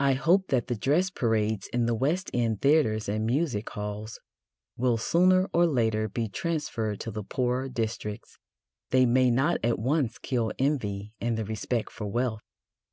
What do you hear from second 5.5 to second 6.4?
or later be